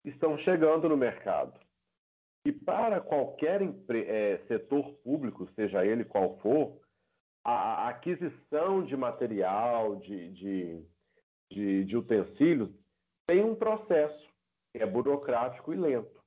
estão 0.05 0.37
chegando 0.39 0.89
no 0.89 0.97
mercado. 0.97 1.59
E 2.45 2.53
para 2.53 3.01
qualquer 3.01 3.61
é, 3.63 4.39
setor 4.49 4.93
público, 5.05 5.49
seja 5.55 5.85
ele 5.85 6.05
qual 6.05 6.39
for, 6.39 6.81
a, 7.45 7.89
aquisição 7.89 8.83
de 8.85 8.97
material, 8.97 9.97
de, 9.97 10.33
de, 10.33 10.87
de, 11.51 11.85
de 11.85 11.97
utensílios, 11.97 12.71
tem 13.27 13.45
um 13.45 13.55
processo 13.55 14.29
que 14.73 14.83
é 14.83 14.87
burocrático 14.87 15.73
e 15.73 15.77
lento. 15.77 16.19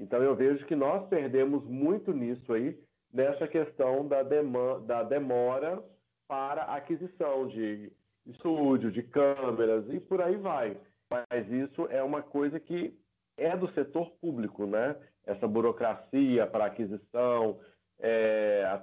Então 0.00 0.22
eu 0.22 0.34
vejo 0.34 0.64
que 0.66 0.74
nós 0.74 1.06
perdemos 1.08 1.64
muito 1.64 2.12
nisso 2.12 2.52
aí, 2.52 2.78
nessa 3.12 3.46
questão 3.46 4.06
da, 4.06 4.22
da 4.22 5.02
demora 5.02 5.82
para 6.26 6.62
aquisição 6.64 7.48
de 7.48 7.92
estúdio, 8.26 8.90
de 8.90 9.02
câmeras 9.02 9.88
e 9.90 10.00
por 10.00 10.22
aí 10.22 10.36
vai. 10.36 10.76
Mas 11.10 11.48
isso 11.50 11.86
é 11.90 12.02
uma 12.02 12.22
coisa 12.22 12.58
que 12.60 12.96
é 13.36 13.56
do 13.56 13.70
setor 13.72 14.10
público, 14.20 14.66
né? 14.66 14.96
Essa 15.26 15.46
burocracia 15.46 16.46
para 16.46 16.66
aquisição, 16.66 17.60
é, 17.98 18.80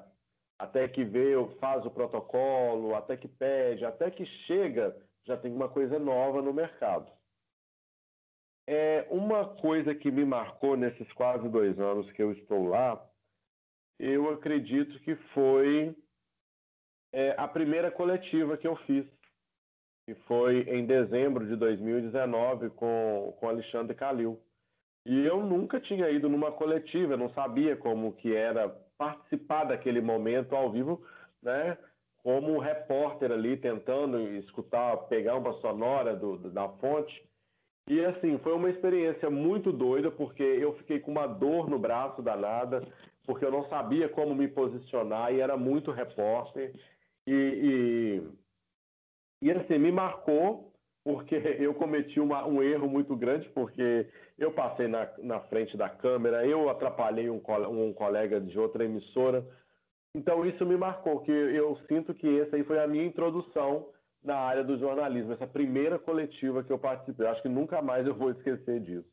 até 0.59 0.87
que 0.87 1.03
vê, 1.03 1.33
faz 1.59 1.85
o 1.85 1.91
protocolo, 1.91 2.95
até 2.95 3.15
que 3.15 3.27
pede, 3.27 3.85
até 3.85 4.09
que 4.09 4.25
chega, 4.45 4.95
já 5.25 5.37
tem 5.37 5.51
uma 5.51 5.69
coisa 5.69 5.99
nova 5.99 6.41
no 6.41 6.53
mercado. 6.53 7.11
É, 8.67 9.07
uma 9.09 9.45
coisa 9.55 9.95
que 9.95 10.11
me 10.11 10.25
marcou 10.25 10.75
nesses 10.75 11.11
quase 11.13 11.47
dois 11.47 11.79
anos 11.79 12.11
que 12.11 12.21
eu 12.21 12.31
estou 12.33 12.67
lá, 12.67 13.01
eu 13.99 14.29
acredito 14.29 14.99
que 15.01 15.15
foi 15.33 15.95
é, 17.13 17.33
a 17.37 17.47
primeira 17.47 17.89
coletiva 17.89 18.57
que 18.57 18.67
eu 18.67 18.75
fiz, 18.77 19.05
que 20.05 20.15
foi 20.27 20.61
em 20.69 20.85
dezembro 20.85 21.45
de 21.45 21.55
2019 21.55 22.69
com, 22.71 23.35
com 23.39 23.49
Alexandre 23.49 23.95
Calil. 23.95 24.39
E 25.07 25.25
eu 25.25 25.41
nunca 25.41 25.79
tinha 25.79 26.09
ido 26.09 26.27
numa 26.27 26.51
coletiva, 26.51 27.15
não 27.15 27.29
sabia 27.29 27.77
como 27.77 28.11
que 28.11 28.35
era 28.35 28.67
participar 28.97 29.63
daquele 29.63 30.01
momento 30.01 30.53
ao 30.53 30.69
vivo, 30.69 31.01
né? 31.41 31.77
Como 32.21 32.59
repórter 32.59 33.31
ali 33.31 33.55
tentando 33.55 34.19
escutar, 34.35 34.97
pegar 35.07 35.37
uma 35.37 35.53
sonora 35.61 36.13
do, 36.13 36.37
da 36.49 36.67
fonte. 36.67 37.23
E 37.87 38.03
assim, 38.03 38.37
foi 38.39 38.51
uma 38.51 38.69
experiência 38.69 39.29
muito 39.29 39.71
doida, 39.71 40.11
porque 40.11 40.43
eu 40.43 40.73
fiquei 40.79 40.99
com 40.99 41.11
uma 41.11 41.25
dor 41.25 41.69
no 41.69 41.79
braço 41.79 42.21
danada, 42.21 42.85
porque 43.25 43.45
eu 43.45 43.51
não 43.51 43.63
sabia 43.69 44.09
como 44.09 44.35
me 44.35 44.49
posicionar 44.49 45.33
e 45.33 45.39
era 45.39 45.55
muito 45.55 45.89
repórter. 45.89 46.75
E, 47.25 47.31
e, 49.41 49.47
e 49.47 49.51
assim, 49.51 49.77
me 49.77 49.89
marcou 49.89 50.73
porque 51.07 51.35
eu 51.63 51.73
cometi 51.73 52.19
uma, 52.19 52.45
um 52.45 52.61
erro 52.61 52.89
muito 52.89 53.15
grande, 53.15 53.47
porque 53.55 54.09
eu 54.37 54.51
passei 54.51 54.89
na, 54.89 55.09
na 55.19 55.39
frente 55.39 55.77
da 55.77 55.87
câmera, 55.87 56.45
eu 56.45 56.69
atrapalhei 56.69 57.29
um, 57.29 57.41
um 57.69 57.93
colega 57.93 58.41
de 58.41 58.59
outra 58.59 58.83
emissora. 58.83 59.47
Então, 60.13 60.45
isso 60.45 60.65
me 60.65 60.75
marcou, 60.75 61.21
que 61.21 61.31
eu 61.31 61.79
sinto 61.87 62.13
que 62.13 62.41
essa 62.41 62.57
aí 62.57 62.63
foi 62.65 62.77
a 62.83 62.87
minha 62.87 63.05
introdução 63.05 63.87
na 64.21 64.35
área 64.35 64.65
do 64.65 64.77
jornalismo, 64.77 65.31
essa 65.31 65.47
primeira 65.47 65.97
coletiva 65.97 66.61
que 66.61 66.73
eu 66.73 66.77
participei. 66.77 67.25
Acho 67.25 67.41
que 67.41 67.47
nunca 67.47 67.81
mais 67.81 68.05
eu 68.05 68.13
vou 68.13 68.31
esquecer 68.31 68.81
disso. 68.81 69.07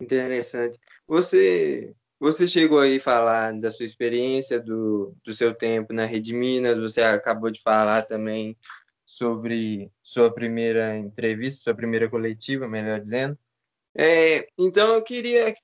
Interessante. 0.00 0.78
Você 1.06 1.94
você 2.18 2.46
chegou 2.46 2.78
aí 2.78 2.98
a 2.98 3.00
falar 3.00 3.52
da 3.58 3.68
sua 3.68 3.84
experiência, 3.84 4.60
do, 4.60 5.12
do 5.24 5.32
seu 5.32 5.52
tempo 5.52 5.92
na 5.92 6.06
Rede 6.06 6.32
Minas, 6.32 6.78
você 6.78 7.02
acabou 7.02 7.50
de 7.50 7.60
falar 7.60 8.02
também 8.02 8.56
sobre 9.12 9.90
sua 10.02 10.32
primeira 10.32 10.96
entrevista, 10.96 11.64
sua 11.64 11.74
primeira 11.74 12.08
coletiva, 12.08 12.66
melhor 12.66 12.98
dizendo. 12.98 13.38
É, 13.94 14.46
então, 14.58 14.94
eu 14.94 15.02
queria 15.02 15.54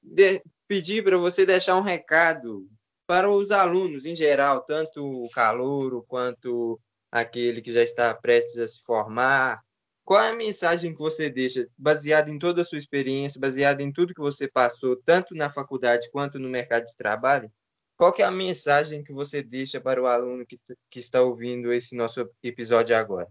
pedir 0.67 1.02
para 1.02 1.17
você 1.17 1.47
deixar 1.47 1.76
um 1.76 1.83
recado 1.83 2.69
para 3.07 3.31
os 3.31 3.50
alunos 3.50 4.05
em 4.05 4.14
geral, 4.14 4.61
tanto 4.61 5.02
o 5.02 5.31
calouro 5.31 6.05
quanto 6.07 6.78
aquele 7.11 7.62
que 7.62 7.73
já 7.73 7.83
está 7.83 8.12
prestes 8.14 8.59
a 8.59 8.67
se 8.67 8.83
formar. 8.85 9.62
Qual 10.05 10.21
é 10.21 10.31
a 10.31 10.37
mensagem 10.37 10.93
que 10.93 10.99
você 10.99 11.31
deixa, 11.31 11.67
baseada 11.76 12.31
em 12.31 12.38
toda 12.38 12.61
a 12.61 12.64
sua 12.64 12.76
experiência, 12.76 13.40
baseada 13.40 13.83
em 13.83 13.90
tudo 13.90 14.14
que 14.14 14.21
você 14.21 14.47
passou, 14.47 14.95
tanto 14.95 15.35
na 15.35 15.49
faculdade 15.49 16.11
quanto 16.11 16.38
no 16.38 16.50
mercado 16.50 16.85
de 16.85 16.97
trabalho? 16.97 17.50
Qual 17.99 18.12
é 18.17 18.23
a 18.23 18.31
mensagem 18.31 19.02
que 19.02 19.12
você 19.12 19.43
deixa 19.43 19.81
para 19.81 20.00
o 20.00 20.07
aluno 20.07 20.47
que, 20.47 20.57
que 20.88 21.00
está 21.00 21.21
ouvindo 21.21 21.73
esse 21.73 21.97
nosso 21.97 22.31
episódio 22.40 22.97
agora? 22.97 23.28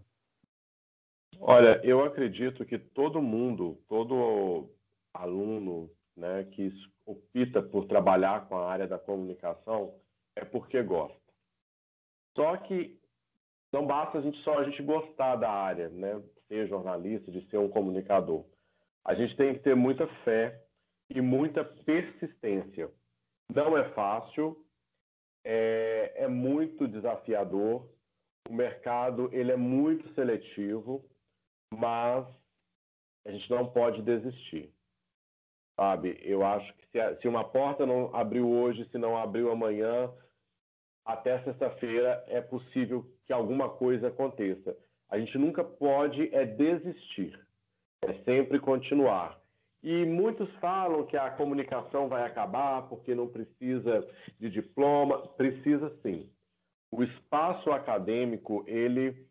Olha, 1.40 1.80
eu 1.82 2.04
acredito 2.04 2.66
que 2.66 2.78
todo 2.78 3.22
mundo, 3.22 3.82
todo 3.88 4.70
aluno 5.14 5.90
né, 6.14 6.44
que 6.52 6.70
opta 7.06 7.62
por 7.62 7.86
trabalhar 7.86 8.46
com 8.46 8.58
a 8.58 8.70
área 8.70 8.86
da 8.86 8.98
comunicação 8.98 9.94
é 10.36 10.44
porque 10.44 10.82
gosta. 10.82 11.18
Só 12.36 12.54
que 12.58 13.00
não 13.72 13.86
basta 13.86 14.18
a 14.18 14.20
gente 14.20 14.38
só 14.42 14.58
a 14.58 14.64
gente 14.64 14.82
gostar 14.82 15.36
da 15.36 15.50
área, 15.50 15.88
né, 15.88 16.22
ser 16.46 16.68
jornalista, 16.68 17.32
de 17.32 17.40
ser 17.48 17.56
um 17.56 17.70
comunicador. 17.70 18.44
A 19.02 19.14
gente 19.14 19.34
tem 19.34 19.54
que 19.54 19.60
ter 19.60 19.74
muita 19.74 20.06
fé 20.24 20.62
e 21.08 21.22
muita 21.22 21.64
persistência. 21.64 22.90
Não 23.54 23.76
é 23.76 23.88
fácil, 23.90 24.64
é, 25.44 26.12
é 26.16 26.28
muito 26.28 26.86
desafiador. 26.86 27.88
O 28.48 28.52
mercado 28.52 29.28
ele 29.32 29.52
é 29.52 29.56
muito 29.56 30.12
seletivo 30.14 31.04
mas 31.72 32.26
a 33.26 33.30
gente 33.30 33.50
não 33.50 33.66
pode 33.66 34.02
desistir. 34.02 34.72
Sabe? 35.76 36.18
Eu 36.22 36.44
acho 36.44 36.72
que 36.74 36.86
se, 36.88 37.20
se 37.20 37.28
uma 37.28 37.44
porta 37.44 37.86
não 37.86 38.14
abriu 38.14 38.48
hoje, 38.48 38.88
se 38.90 38.98
não 38.98 39.16
abriu 39.16 39.50
amanhã, 39.50 40.12
até 41.04 41.42
sexta-feira 41.44 42.24
é 42.26 42.40
possível 42.40 43.06
que 43.26 43.32
alguma 43.32 43.68
coisa 43.68 44.08
aconteça. 44.08 44.76
A 45.08 45.18
gente 45.18 45.38
nunca 45.38 45.62
pode 45.64 46.34
é 46.34 46.44
desistir, 46.44 47.38
é 48.02 48.12
sempre 48.24 48.58
continuar. 48.58 49.40
E 49.82 50.04
muitos 50.04 50.52
falam 50.56 51.06
que 51.06 51.16
a 51.16 51.30
comunicação 51.30 52.08
vai 52.08 52.24
acabar 52.24 52.88
porque 52.88 53.14
não 53.14 53.28
precisa 53.28 54.06
de 54.38 54.50
diploma, 54.50 55.26
precisa 55.28 55.90
sim. 56.02 56.28
O 56.90 57.02
espaço 57.02 57.70
acadêmico 57.70 58.64
ele 58.66 59.28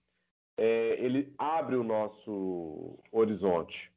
é, 0.58 0.98
ele 1.00 1.34
abre 1.38 1.76
o 1.76 1.84
nosso 1.84 2.98
horizonte. 3.12 3.92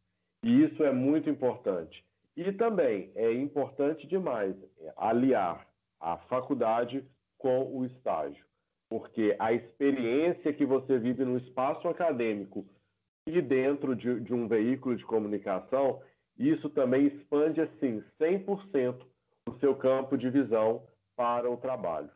E 0.45 0.65
isso 0.65 0.85
é 0.85 0.93
muito 0.93 1.29
importante. 1.31 2.05
E 2.37 2.53
também 2.53 3.11
é 3.15 3.33
importante 3.33 4.07
demais 4.07 4.55
aliar 4.97 5.67
a 6.01 6.17
faculdade 6.17 7.05
com 7.39 7.75
o 7.75 7.85
estágio, 7.85 8.45
porque 8.89 9.35
a 9.39 9.53
experiência 9.53 10.53
que 10.53 10.65
você 10.65 10.99
vive 10.99 11.25
no 11.25 11.39
espaço 11.39 11.89
acadêmico 11.89 12.67
e 13.27 13.41
dentro 13.41 13.95
de, 13.95 14.21
de 14.21 14.33
um 14.33 14.47
veículo 14.47 14.97
de 14.97 15.05
comunicação, 15.05 16.01
isso 16.49 16.71
também 16.71 17.07
expande 17.07 17.61
assim 17.61 18.03
100% 18.21 18.97
o 19.49 19.59
seu 19.59 19.75
campo 19.75 20.17
de 20.17 20.31
visão 20.31 20.83
para 21.15 21.51
o 21.51 21.57
trabalho. 21.57 22.11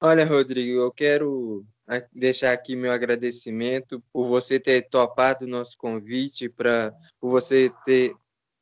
Olha, 0.00 0.24
Rodrigo, 0.24 0.80
eu 0.80 0.92
quero 0.92 1.64
deixar 2.12 2.52
aqui 2.52 2.76
meu 2.76 2.92
agradecimento 2.92 4.02
por 4.12 4.26
você 4.26 4.58
ter 4.58 4.88
topado 4.88 5.44
o 5.44 5.48
nosso 5.48 5.76
convite, 5.78 6.48
para 6.48 6.92
por 7.20 7.30
você 7.30 7.72
ter 7.84 8.14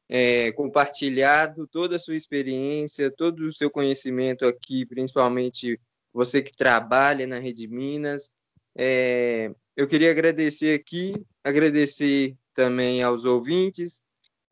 é, 0.09 0.53
compartilhado 0.53 1.67
toda 1.67 1.97
a 1.97 1.99
sua 1.99 2.17
experiência, 2.17 3.11
todo 3.11 3.41
o 3.47 3.53
seu 3.53 3.71
conhecimento 3.71 4.47
aqui, 4.47 4.85
principalmente 4.85 5.81
você 6.13 6.43
que 6.43 6.53
trabalha 6.53 7.27
na 7.27 7.39
Rede 7.39 7.67
Minas. 7.69 8.31
É, 8.77 9.53
eu 9.77 9.87
queria 9.87 10.11
agradecer 10.11 10.79
aqui, 10.79 11.15
agradecer 11.43 12.37
também 12.53 13.03
aos 13.03 13.25
ouvintes. 13.25 14.03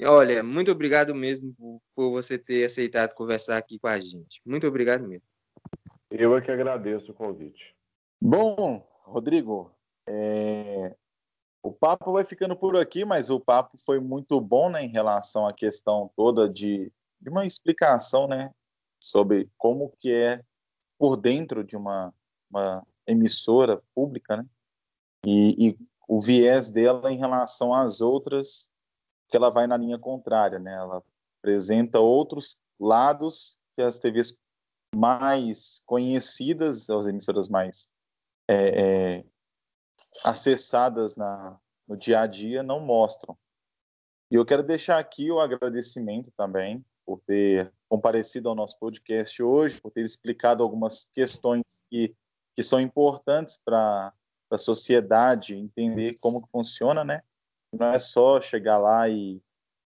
Olha, 0.04 0.42
muito 0.42 0.70
obrigado 0.70 1.14
mesmo 1.14 1.52
por, 1.54 1.80
por 1.94 2.10
você 2.10 2.38
ter 2.38 2.64
aceitado 2.64 3.14
conversar 3.14 3.58
aqui 3.58 3.78
com 3.78 3.88
a 3.88 3.98
gente. 3.98 4.40
Muito 4.46 4.66
obrigado 4.66 5.06
mesmo. 5.06 5.26
Eu 6.10 6.36
é 6.36 6.40
que 6.40 6.50
agradeço 6.50 7.10
o 7.10 7.14
convite. 7.14 7.74
Bom, 8.20 8.86
Rodrigo, 9.04 9.72
é... 10.08 10.94
o 11.62 11.72
papo 11.72 12.12
vai 12.12 12.24
ficando 12.24 12.56
por 12.56 12.76
aqui, 12.76 13.04
mas 13.04 13.28
o 13.28 13.40
papo 13.40 13.76
foi 13.76 13.98
muito 13.98 14.40
bom 14.40 14.70
né, 14.70 14.82
em 14.82 14.88
relação 14.88 15.46
à 15.46 15.52
questão 15.52 16.10
toda 16.16 16.48
de, 16.48 16.92
de 17.20 17.28
uma 17.28 17.44
explicação 17.44 18.26
né, 18.28 18.52
sobre 19.00 19.50
como 19.56 19.92
que 19.98 20.12
é 20.12 20.42
por 20.98 21.16
dentro 21.16 21.62
de 21.62 21.76
uma, 21.76 22.12
uma 22.50 22.86
emissora 23.06 23.82
pública, 23.94 24.36
né? 24.36 24.46
E, 25.24 25.68
e, 25.68 25.78
o 26.08 26.20
viés 26.20 26.70
dela 26.70 27.12
em 27.12 27.18
relação 27.18 27.74
às 27.74 28.00
outras, 28.00 28.70
que 29.28 29.36
ela 29.36 29.50
vai 29.50 29.66
na 29.66 29.76
linha 29.76 29.98
contrária, 29.98 30.58
né? 30.58 30.74
Ela 30.74 31.02
apresenta 31.40 32.00
outros 32.00 32.60
lados 32.80 33.58
que 33.76 33.82
as 33.82 33.98
TVs 33.98 34.36
mais 34.94 35.82
conhecidas, 35.86 36.88
as 36.88 37.06
emissoras 37.06 37.48
mais 37.48 37.88
é, 38.48 39.18
é, 39.18 39.24
acessadas 40.24 41.16
na, 41.16 41.58
no 41.86 41.96
dia 41.96 42.20
a 42.20 42.26
dia 42.26 42.62
não 42.62 42.80
mostram. 42.80 43.36
E 44.30 44.34
eu 44.34 44.44
quero 44.44 44.62
deixar 44.62 44.98
aqui 44.98 45.30
o 45.30 45.40
agradecimento 45.40 46.30
também 46.32 46.84
por 47.04 47.20
ter 47.20 47.72
comparecido 47.88 48.48
ao 48.48 48.54
nosso 48.54 48.78
podcast 48.78 49.42
hoje, 49.42 49.80
por 49.80 49.90
ter 49.90 50.02
explicado 50.02 50.62
algumas 50.62 51.06
questões 51.06 51.64
que, 51.88 52.14
que 52.54 52.62
são 52.62 52.80
importantes 52.80 53.58
para 53.64 54.12
a 54.50 54.58
sociedade 54.58 55.54
entender 55.54 56.14
como 56.20 56.46
funciona, 56.52 57.02
né? 57.04 57.22
Não 57.72 57.88
é 57.88 57.98
só 57.98 58.40
chegar 58.40 58.78
lá 58.78 59.08
e 59.08 59.42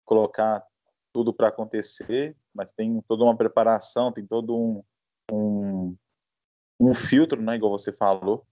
colocar 0.05 0.65
tudo 1.12 1.33
para 1.33 1.47
acontecer, 1.47 2.36
mas 2.53 2.71
tem 2.71 3.01
toda 3.07 3.23
uma 3.23 3.38
preparação, 3.38 4.12
tem 4.12 4.25
todo 4.25 4.55
um, 4.55 4.83
um, 5.31 5.95
um 6.79 6.93
filtro, 6.93 7.41
né, 7.41 7.55
igual 7.55 7.71
você 7.71 7.91
falou, 7.91 8.45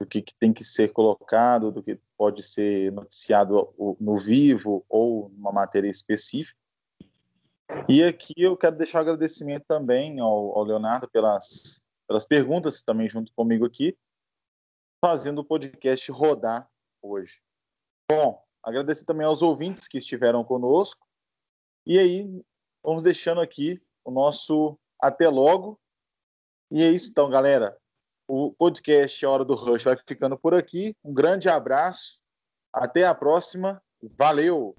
do 0.00 0.06
que, 0.06 0.22
que, 0.22 0.34
tem 0.34 0.52
que 0.52 0.64
ser 0.64 0.92
colocado, 0.92 1.72
do 1.72 1.82
que 1.82 2.00
pode 2.16 2.42
ser 2.42 2.92
noticiado 2.92 3.74
no 4.00 4.16
vivo 4.16 4.84
ou 4.88 5.28
numa 5.30 5.52
matéria 5.52 5.88
específica. 5.88 6.58
E 7.88 8.02
aqui 8.02 8.32
eu 8.36 8.56
quero 8.56 8.76
deixar 8.76 8.98
um 8.98 9.02
agradecimento 9.02 9.64
também 9.66 10.20
ao, 10.20 10.56
ao 10.56 10.64
Leonardo 10.64 11.08
pelas, 11.08 11.82
pelas 12.06 12.24
perguntas 12.24 12.82
também 12.82 13.08
junto 13.08 13.32
comigo 13.34 13.66
aqui, 13.66 13.96
fazendo 15.04 15.40
o 15.40 15.44
podcast 15.44 16.10
rodar 16.10 16.68
hoje. 17.02 17.40
Bom, 18.10 18.42
agradecer 18.68 19.04
também 19.04 19.26
aos 19.26 19.42
ouvintes 19.42 19.88
que 19.88 19.98
estiveram 19.98 20.44
conosco. 20.44 21.06
E 21.86 21.98
aí, 21.98 22.42
vamos 22.82 23.02
deixando 23.02 23.40
aqui 23.40 23.82
o 24.04 24.10
nosso 24.10 24.78
até 25.00 25.28
logo 25.28 25.80
e 26.70 26.82
é 26.82 26.90
isso 26.90 27.10
então, 27.10 27.30
galera. 27.30 27.76
O 28.26 28.52
podcast 28.52 29.24
Hora 29.24 29.44
do 29.44 29.54
Rush 29.54 29.84
vai 29.84 29.96
ficando 29.96 30.36
por 30.36 30.54
aqui. 30.54 30.94
Um 31.02 31.14
grande 31.14 31.48
abraço. 31.48 32.20
Até 32.72 33.06
a 33.06 33.14
próxima. 33.14 33.82
Valeu! 34.02 34.76